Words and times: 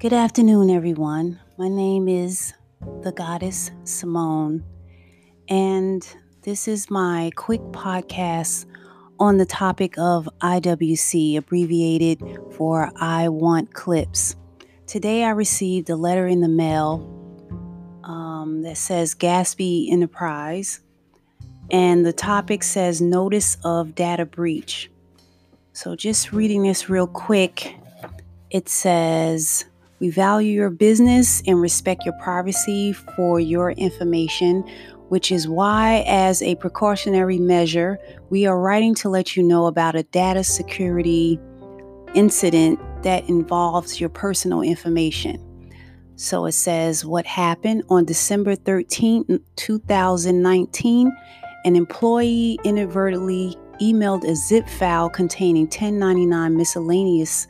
Good 0.00 0.14
afternoon, 0.14 0.70
everyone. 0.70 1.38
My 1.58 1.68
name 1.68 2.08
is 2.08 2.54
the 3.02 3.12
goddess 3.12 3.70
Simone, 3.84 4.64
and 5.46 6.08
this 6.40 6.66
is 6.66 6.90
my 6.90 7.30
quick 7.36 7.60
podcast 7.72 8.64
on 9.18 9.36
the 9.36 9.44
topic 9.44 9.98
of 9.98 10.26
IWC, 10.40 11.36
abbreviated 11.36 12.22
for 12.52 12.90
I 12.96 13.28
Want 13.28 13.74
Clips. 13.74 14.36
Today, 14.86 15.22
I 15.22 15.32
received 15.32 15.90
a 15.90 15.96
letter 15.96 16.26
in 16.26 16.40
the 16.40 16.48
mail 16.48 17.06
um, 18.02 18.62
that 18.62 18.78
says 18.78 19.14
Gatsby 19.14 19.92
Enterprise, 19.92 20.80
and 21.70 22.06
the 22.06 22.14
topic 22.14 22.62
says 22.62 23.02
Notice 23.02 23.58
of 23.64 23.94
Data 23.94 24.24
Breach. 24.24 24.90
So, 25.74 25.94
just 25.94 26.32
reading 26.32 26.62
this 26.62 26.88
real 26.88 27.06
quick, 27.06 27.76
it 28.48 28.70
says, 28.70 29.66
we 30.00 30.08
value 30.08 30.52
your 30.52 30.70
business 30.70 31.42
and 31.46 31.60
respect 31.60 32.04
your 32.04 32.14
privacy 32.14 32.92
for 32.92 33.38
your 33.38 33.72
information, 33.72 34.64
which 35.10 35.30
is 35.30 35.46
why, 35.46 36.04
as 36.06 36.40
a 36.40 36.54
precautionary 36.56 37.38
measure, 37.38 37.98
we 38.30 38.46
are 38.46 38.58
writing 38.58 38.94
to 38.96 39.10
let 39.10 39.36
you 39.36 39.42
know 39.42 39.66
about 39.66 39.94
a 39.96 40.02
data 40.04 40.42
security 40.42 41.38
incident 42.14 42.80
that 43.02 43.28
involves 43.28 44.00
your 44.00 44.08
personal 44.08 44.62
information. 44.62 45.46
So 46.16 46.46
it 46.46 46.52
says 46.52 47.04
what 47.04 47.26
happened 47.26 47.82
on 47.90 48.04
December 48.04 48.54
13, 48.54 49.40
2019. 49.56 51.16
An 51.64 51.76
employee 51.76 52.58
inadvertently 52.64 53.54
emailed 53.82 54.24
a 54.24 54.34
zip 54.34 54.66
file 54.68 55.10
containing 55.10 55.64
1099 55.64 56.56
miscellaneous 56.56 57.46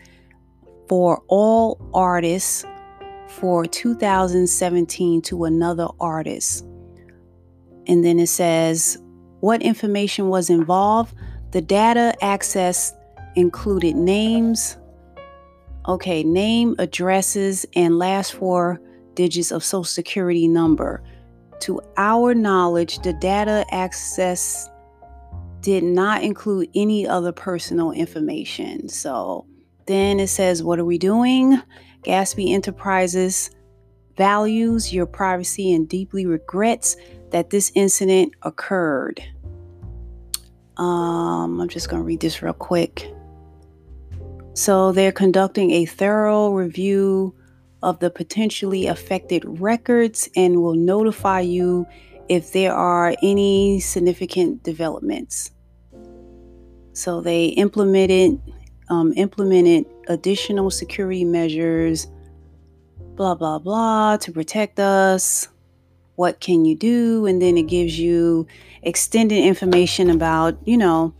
for 0.90 1.22
all 1.28 1.80
artists 1.94 2.64
for 3.28 3.64
2017 3.64 5.22
to 5.22 5.44
another 5.44 5.86
artist. 6.00 6.64
And 7.86 8.04
then 8.04 8.18
it 8.18 8.26
says 8.26 8.98
what 9.38 9.62
information 9.62 10.30
was 10.30 10.50
involved. 10.50 11.14
The 11.52 11.60
data 11.60 12.12
access 12.20 12.92
included 13.36 13.94
names, 13.94 14.78
okay, 15.86 16.24
name, 16.24 16.74
addresses, 16.80 17.64
and 17.76 17.96
last 17.96 18.34
four 18.34 18.80
digits 19.14 19.52
of 19.52 19.62
social 19.62 19.84
security 19.84 20.48
number. 20.48 21.04
To 21.60 21.80
our 21.98 22.34
knowledge, 22.34 22.98
the 23.02 23.12
data 23.12 23.64
access 23.70 24.68
did 25.60 25.84
not 25.84 26.24
include 26.24 26.68
any 26.74 27.06
other 27.06 27.30
personal 27.30 27.92
information. 27.92 28.88
So 28.88 29.46
then 29.90 30.20
it 30.20 30.28
says, 30.28 30.62
What 30.62 30.78
are 30.78 30.84
we 30.84 30.98
doing? 30.98 31.60
Gatsby 32.02 32.52
Enterprises 32.52 33.50
values 34.16 34.92
your 34.92 35.06
privacy 35.06 35.72
and 35.72 35.88
deeply 35.88 36.26
regrets 36.26 36.96
that 37.30 37.50
this 37.50 37.72
incident 37.74 38.32
occurred. 38.42 39.22
Um, 40.76 41.60
I'm 41.60 41.68
just 41.68 41.88
going 41.88 42.02
to 42.02 42.06
read 42.06 42.20
this 42.20 42.42
real 42.42 42.52
quick. 42.52 43.12
So 44.54 44.92
they're 44.92 45.12
conducting 45.12 45.70
a 45.72 45.84
thorough 45.86 46.50
review 46.50 47.34
of 47.82 47.98
the 48.00 48.10
potentially 48.10 48.86
affected 48.86 49.42
records 49.60 50.28
and 50.36 50.62
will 50.62 50.74
notify 50.74 51.40
you 51.40 51.86
if 52.28 52.52
there 52.52 52.74
are 52.74 53.14
any 53.22 53.80
significant 53.80 54.62
developments. 54.62 55.50
So 56.92 57.20
they 57.20 57.46
implemented 57.46 58.40
um, 58.90 59.12
implemented 59.16 59.86
additional 60.08 60.70
security 60.70 61.24
measures, 61.24 62.08
blah, 63.14 63.34
blah, 63.34 63.58
blah, 63.58 64.16
to 64.18 64.32
protect 64.32 64.78
us. 64.78 65.48
What 66.16 66.40
can 66.40 66.64
you 66.64 66.76
do? 66.76 67.24
And 67.24 67.40
then 67.40 67.56
it 67.56 67.68
gives 67.68 67.98
you 67.98 68.46
extended 68.82 69.42
information 69.42 70.10
about, 70.10 70.58
you 70.66 70.76
know, 70.76 71.14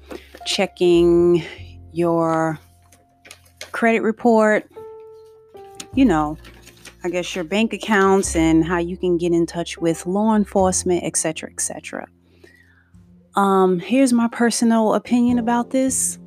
checking 0.45 1.43
your 1.93 2.59
credit 3.73 4.03
report, 4.03 4.71
you 5.95 6.05
know, 6.05 6.37
I 7.03 7.09
guess 7.09 7.35
your 7.35 7.45
bank 7.45 7.73
accounts 7.73 8.37
and 8.37 8.65
how 8.65 8.79
you 8.79 8.97
can 8.97 9.17
get 9.17 9.33
in 9.33 9.47
touch 9.47 9.79
with 9.79 10.07
law 10.07 10.35
enforcement, 10.37 11.05
etc., 11.05 11.51
etc. 11.51 12.09
Um, 13.37 13.79
here's 13.79 14.13
my 14.13 14.29
personal 14.29 14.95
opinion 14.95 15.39
about 15.39 15.71
this 15.71 16.19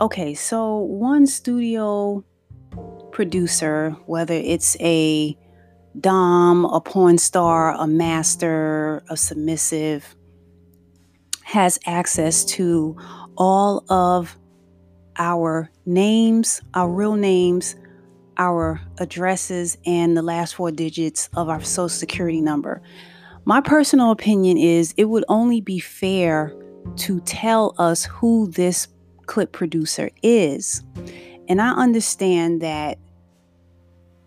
okay, 0.00 0.34
so 0.34 0.78
one 0.78 1.26
studio 1.26 2.24
producer, 3.12 3.90
whether 4.06 4.34
it's 4.34 4.76
a 4.80 5.36
Dom, 6.00 6.64
a 6.64 6.80
porn 6.80 7.18
star, 7.18 7.72
a 7.72 7.86
master, 7.86 9.04
a 9.08 9.16
submissive, 9.16 10.16
has 11.44 11.78
access 11.86 12.44
to 12.44 12.96
all 13.36 13.84
of 13.88 14.36
our 15.16 15.70
names, 15.86 16.60
our 16.74 16.90
real 16.90 17.14
names, 17.14 17.76
our 18.38 18.80
addresses, 18.98 19.78
and 19.86 20.16
the 20.16 20.22
last 20.22 20.56
four 20.56 20.72
digits 20.72 21.28
of 21.34 21.48
our 21.48 21.62
social 21.62 21.88
security 21.88 22.40
number. 22.40 22.82
My 23.44 23.60
personal 23.60 24.10
opinion 24.10 24.56
is 24.56 24.94
it 24.96 25.04
would 25.04 25.24
only 25.28 25.60
be 25.60 25.78
fair 25.78 26.52
to 26.96 27.20
tell 27.20 27.74
us 27.78 28.04
who 28.04 28.48
this 28.50 28.88
clip 29.26 29.52
producer 29.52 30.10
is. 30.22 30.82
And 31.48 31.60
I 31.60 31.70
understand 31.70 32.62
that, 32.62 32.98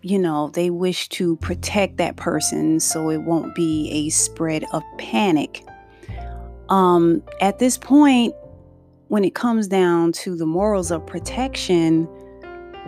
you 0.02 0.20
know, 0.20 0.50
they 0.50 0.70
wish 0.70 1.10
to 1.10 1.36
protect 1.38 1.98
that 1.98 2.16
person 2.16 2.80
so 2.80 3.10
it 3.10 3.24
won't 3.24 3.56
be 3.56 3.90
a 3.92 4.10
spread 4.10 4.66
of 4.74 4.84
panic. 4.98 5.64
Um, 6.70 7.24
at 7.42 7.60
this 7.60 7.78
point, 7.78 8.34
when 9.08 9.24
it 9.24 9.34
comes 9.34 9.68
down 9.68 10.12
to 10.12 10.36
the 10.36 10.46
morals 10.46 10.92
of 10.92 11.06
protection, 11.06 12.08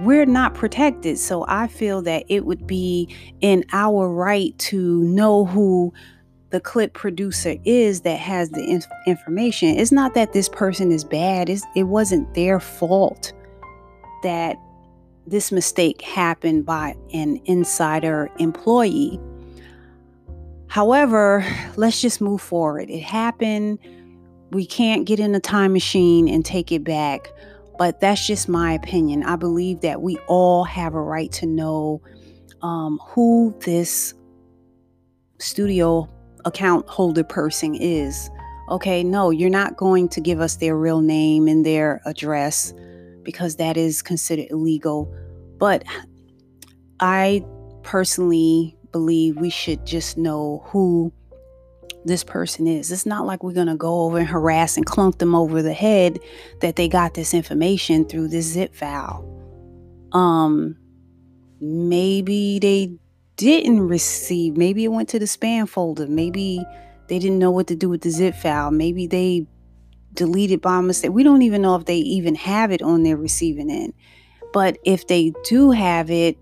we're 0.01 0.25
not 0.25 0.53
protected. 0.53 1.17
So 1.17 1.45
I 1.47 1.67
feel 1.67 2.01
that 2.03 2.23
it 2.27 2.45
would 2.45 2.67
be 2.67 3.13
in 3.41 3.63
our 3.73 4.09
right 4.09 4.57
to 4.59 5.03
know 5.03 5.45
who 5.45 5.93
the 6.51 6.59
clip 6.59 6.93
producer 6.93 7.55
is 7.63 8.01
that 8.01 8.17
has 8.17 8.49
the 8.49 8.63
inf- 8.63 8.87
information. 9.05 9.77
It's 9.77 9.91
not 9.91 10.13
that 10.15 10.33
this 10.33 10.49
person 10.49 10.91
is 10.91 11.03
bad. 11.03 11.49
It's, 11.49 11.63
it 11.75 11.83
wasn't 11.83 12.33
their 12.33 12.59
fault 12.59 13.33
that 14.23 14.57
this 15.27 15.51
mistake 15.51 16.01
happened 16.01 16.65
by 16.65 16.95
an 17.13 17.39
insider 17.45 18.29
employee. 18.39 19.19
However, 20.67 21.45
let's 21.75 22.01
just 22.01 22.19
move 22.19 22.41
forward. 22.41 22.89
It 22.89 23.01
happened. 23.01 23.79
We 24.51 24.65
can't 24.65 25.05
get 25.05 25.19
in 25.19 25.35
a 25.35 25.39
time 25.39 25.73
machine 25.73 26.27
and 26.27 26.43
take 26.43 26.71
it 26.71 26.83
back. 26.83 27.31
But 27.77 28.01
that's 28.01 28.25
just 28.25 28.49
my 28.49 28.73
opinion. 28.73 29.23
I 29.23 29.35
believe 29.35 29.81
that 29.81 30.01
we 30.01 30.17
all 30.27 30.63
have 30.63 30.95
a 30.95 31.01
right 31.01 31.31
to 31.33 31.45
know 31.45 32.01
um, 32.61 32.99
who 33.03 33.55
this 33.61 34.13
studio 35.39 36.09
account 36.45 36.87
holder 36.87 37.23
person 37.23 37.75
is. 37.75 38.29
Okay, 38.69 39.03
no, 39.03 39.31
you're 39.31 39.49
not 39.49 39.77
going 39.77 40.07
to 40.09 40.21
give 40.21 40.39
us 40.39 40.57
their 40.57 40.77
real 40.77 41.01
name 41.01 41.47
and 41.47 41.65
their 41.65 42.01
address 42.05 42.73
because 43.23 43.55
that 43.55 43.77
is 43.77 44.01
considered 44.01 44.47
illegal. 44.49 45.11
But 45.57 45.83
I 46.99 47.43
personally 47.83 48.77
believe 48.91 49.37
we 49.37 49.49
should 49.49 49.85
just 49.85 50.17
know 50.17 50.63
who 50.67 51.11
this 52.05 52.23
person 52.23 52.67
is. 52.67 52.91
It's 52.91 53.05
not 53.05 53.25
like 53.25 53.43
we're 53.43 53.53
going 53.53 53.67
to 53.67 53.75
go 53.75 54.01
over 54.01 54.19
and 54.19 54.27
harass 54.27 54.77
and 54.77 54.85
clunk 54.85 55.17
them 55.17 55.35
over 55.35 55.61
the 55.61 55.73
head 55.73 56.19
that 56.61 56.75
they 56.75 56.87
got 56.87 57.13
this 57.13 57.33
information 57.33 58.05
through 58.05 58.29
this 58.29 58.45
zip 58.45 58.73
file. 58.73 59.25
Um 60.11 60.75
maybe 61.61 62.57
they 62.59 62.97
didn't 63.39 63.87
receive. 63.87 64.57
Maybe 64.57 64.83
it 64.83 64.89
went 64.89 65.07
to 65.09 65.19
the 65.19 65.25
spam 65.25 65.67
folder. 65.67 66.07
Maybe 66.07 66.63
they 67.07 67.19
didn't 67.19 67.39
know 67.39 67.51
what 67.51 67.67
to 67.67 67.75
do 67.75 67.87
with 67.87 68.01
the 68.01 68.11
zip 68.11 68.35
file. 68.35 68.69
Maybe 68.69 69.07
they 69.07 69.47
deleted 70.13 70.61
by 70.61 70.81
mistake. 70.81 71.11
We 71.11 71.23
don't 71.23 71.41
even 71.41 71.61
know 71.61 71.75
if 71.75 71.85
they 71.85 71.97
even 71.97 72.35
have 72.35 72.71
it 72.71 72.81
on 72.81 73.03
their 73.03 73.15
receiving 73.15 73.71
end. 73.71 73.93
But 74.51 74.77
if 74.83 75.07
they 75.07 75.31
do 75.45 75.71
have 75.71 76.11
it, 76.11 76.37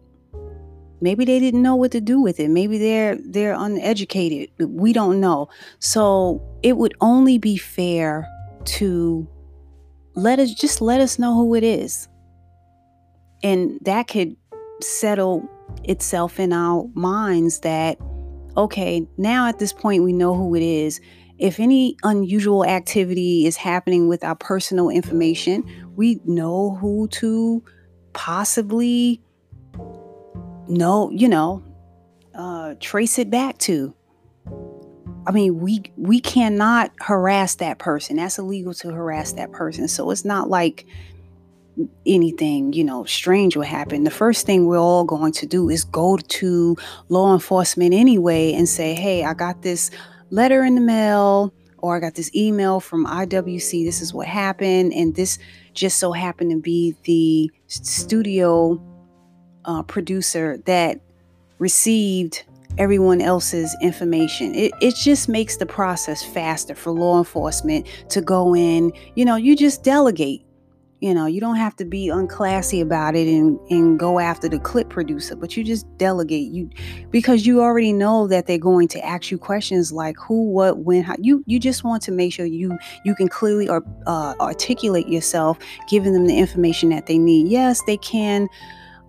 maybe 1.00 1.24
they 1.24 1.40
didn't 1.40 1.62
know 1.62 1.76
what 1.76 1.92
to 1.92 2.02
do 2.02 2.20
with 2.20 2.40
it. 2.40 2.50
Maybe 2.50 2.80
they're 2.80 3.18
they're 3.24 3.54
uneducated. 3.54 4.50
We 4.60 4.92
don't 4.92 5.20
know. 5.20 5.50
So 5.78 6.42
it 6.64 6.78
would 6.78 6.96
only 7.00 7.38
be 7.38 7.58
fair 7.58 8.28
to 8.66 9.28
let 10.16 10.40
us 10.40 10.52
just 10.52 10.82
let 10.82 11.00
us 11.00 11.20
know 11.20 11.36
who 11.36 11.54
it 11.54 11.64
is. 11.64 12.08
And 13.44 13.78
that 13.84 14.08
could 14.08 14.36
settle 14.82 15.48
itself 15.84 16.40
in 16.40 16.54
our 16.54 16.90
minds 16.94 17.60
that, 17.62 17.98
okay, 18.56 19.08
now 19.18 19.48
at 19.48 19.60
this 19.60 19.74
point 19.74 20.04
we 20.04 20.14
know 20.14 20.34
who 20.36 20.56
it 20.56 20.64
is. 20.64 21.00
If 21.38 21.60
any 21.60 21.96
unusual 22.04 22.66
activity 22.66 23.46
is 23.46 23.56
happening 23.56 24.08
with 24.08 24.24
our 24.24 24.36
personal 24.36 24.90
information, 24.90 25.64
we 25.96 26.20
know 26.26 26.76
who 26.82 27.08
to 27.10 27.64
possibly 28.14 29.22
know, 30.68 31.12
you 31.12 31.30
know, 31.30 31.64
uh, 32.34 32.76
trace 32.80 33.20
it 33.20 33.30
back 33.30 33.58
to. 33.60 33.94
I 35.28 35.32
mean, 35.32 35.60
we 35.60 35.84
we 35.98 36.22
cannot 36.22 36.92
harass 37.02 37.56
that 37.56 37.80
person. 37.80 38.16
That's 38.16 38.40
illegal 38.40 38.74
to 38.76 38.92
harass 38.92 39.34
that 39.34 39.52
person. 39.52 39.90
So 39.90 40.10
it's 40.10 40.24
not 40.24 40.50
like 40.50 40.86
anything, 42.06 42.74
you 42.74 42.84
know, 42.84 43.04
strange 43.06 43.56
will 43.56 43.64
happen. 43.64 44.04
The 44.04 44.12
first 44.12 44.46
thing 44.46 44.66
we're 44.66 44.80
all 44.80 45.04
going 45.04 45.32
to 45.34 45.46
do 45.46 45.70
is 45.70 45.84
go 45.84 46.18
to 46.18 46.76
law 47.10 47.34
enforcement 47.34 47.94
anyway 47.94 48.54
and 48.54 48.68
say, 48.68 48.94
"Hey, 48.94 49.24
I 49.24 49.34
got 49.34 49.62
this 49.62 49.92
letter 50.30 50.64
in 50.64 50.76
the 50.76 50.82
mail 50.82 51.54
or 51.80 51.96
I 51.96 52.00
got 52.00 52.16
this 52.16 52.34
email 52.36 52.80
from 52.80 53.06
IWC. 53.06 53.86
This 53.86 54.02
is 54.02 54.14
what 54.14 54.28
happened 54.28 54.94
and 54.94 55.16
this 55.16 55.40
just 55.74 56.00
so 56.00 56.12
happened 56.12 56.52
to 56.52 56.60
be 56.60 56.96
the 57.04 57.52
studio 57.68 58.82
uh, 59.66 59.84
producer 59.84 60.58
that 60.66 61.00
received 61.60 62.44
everyone 62.78 63.22
else's 63.22 63.76
information. 63.82 64.54
It, 64.54 64.72
it 64.82 64.96
just 64.96 65.30
makes 65.30 65.58
the 65.58 65.66
process 65.66 66.24
faster 66.24 66.76
for 66.76 66.92
law 66.92 67.18
enforcement 67.18 67.88
to 68.10 68.22
go 68.22 68.56
in. 68.56 68.92
You 69.16 69.26
know, 69.26 69.36
you 69.36 69.56
just 69.56 69.84
delegate. 69.84 70.44
You 71.00 71.14
know, 71.14 71.28
you 71.28 71.40
don't 71.40 71.58
have 71.58 71.76
to 71.76 71.86
be 71.86 72.08
unclassy 72.08 72.82
about 72.82 73.16
it 73.16 73.28
and, 73.28 73.60
and 73.70 74.00
go 74.00 74.18
after 74.18 74.50
the 74.50 74.58
clip 74.58 74.90
producer, 74.90 75.36
but 75.36 75.56
you 75.56 75.64
just 75.64 75.86
delegate. 75.98 76.52
You 76.52 76.70
because 77.12 77.46
you 77.46 77.62
already 77.62 77.94
know 77.94 78.28
that 78.28 78.48
they're 78.48 78.58
going 78.58 78.88
to 78.90 79.06
ask 79.06 79.30
you 79.30 79.38
questions 79.38 79.92
like 79.92 80.16
who, 80.18 80.50
what, 80.50 80.80
when, 80.80 81.04
how. 81.04 81.16
You 81.20 81.44
you 81.46 81.60
just 81.60 81.84
want 81.84 82.02
to 82.04 82.12
make 82.12 82.34
sure 82.34 82.48
you 82.48 82.76
you 83.06 83.14
can 83.14 83.28
clearly 83.28 83.70
or 83.70 83.84
uh, 84.08 84.34
articulate 84.40 85.08
yourself, 85.08 85.60
giving 85.88 86.14
them 86.14 86.26
the 86.26 86.36
information 86.36 86.90
that 86.90 87.06
they 87.06 87.20
need. 87.20 87.48
Yes, 87.48 87.84
they 87.84 87.98
can 87.98 88.48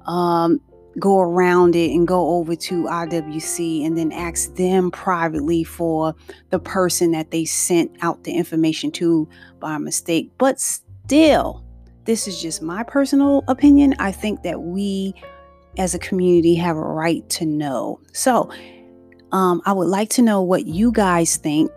um, 0.06 0.60
go 0.98 1.20
around 1.20 1.74
it 1.74 1.92
and 1.92 2.06
go 2.06 2.36
over 2.36 2.54
to 2.54 2.84
IWC 2.84 3.86
and 3.86 3.96
then 3.96 4.12
ask 4.12 4.54
them 4.56 4.90
privately 4.90 5.64
for 5.64 6.14
the 6.50 6.58
person 6.58 7.12
that 7.12 7.30
they 7.30 7.44
sent 7.44 7.90
out 8.02 8.24
the 8.24 8.32
information 8.32 8.90
to 8.92 9.28
by 9.60 9.78
mistake. 9.78 10.30
But 10.38 10.60
still, 10.60 11.64
this 12.08 12.26
is 12.26 12.40
just 12.40 12.62
my 12.62 12.82
personal 12.82 13.44
opinion. 13.48 13.94
I 13.98 14.12
think 14.12 14.42
that 14.42 14.62
we 14.62 15.12
as 15.76 15.94
a 15.94 15.98
community 15.98 16.54
have 16.54 16.74
a 16.74 16.80
right 16.80 17.28
to 17.28 17.44
know. 17.44 18.00
So, 18.14 18.50
um, 19.30 19.60
I 19.66 19.72
would 19.72 19.88
like 19.88 20.08
to 20.10 20.22
know 20.22 20.40
what 20.40 20.64
you 20.64 20.90
guys 20.90 21.36
think. 21.36 21.70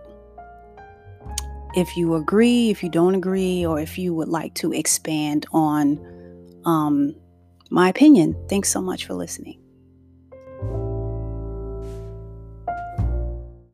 If 1.75 1.97
you 1.97 2.15
agree, 2.15 2.69
if 2.69 2.81
you 2.81 2.87
don't 2.87 3.13
agree, 3.13 3.65
or 3.65 3.81
if 3.81 3.97
you 3.97 4.13
would 4.13 4.29
like 4.29 4.53
to 4.55 4.71
expand 4.71 5.45
on 5.51 5.99
um, 6.63 7.13
my 7.69 7.89
opinion. 7.89 8.33
Thanks 8.47 8.69
so 8.69 8.81
much 8.81 9.05
for 9.05 9.13
listening. 9.13 9.60